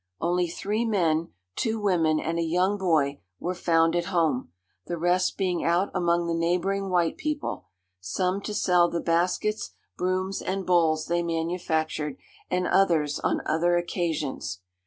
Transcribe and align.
Only 0.19 0.47
three 0.47 0.83
men, 0.83 1.29
two 1.55 1.79
women, 1.79 2.19
and 2.19 2.39
a 2.39 2.41
young 2.41 2.79
boy, 2.79 3.21
were 3.39 3.53
found 3.53 3.95
at 3.95 4.05
home; 4.05 4.51
the 4.87 4.97
rest 4.97 5.37
being 5.37 5.63
out 5.63 5.91
among 5.93 6.25
the 6.25 6.33
neighbouring 6.33 6.89
white 6.89 7.17
people—some 7.17 8.41
to 8.41 8.53
sell 8.55 8.89
the 8.89 8.99
baskets, 8.99 9.75
brooms, 9.99 10.41
and 10.41 10.65
bowls, 10.65 11.05
they 11.05 11.21
manufactured, 11.21 12.17
and 12.49 12.65
others 12.65 13.19
on 13.19 13.41
other 13.45 13.77
occasions. 13.77 14.61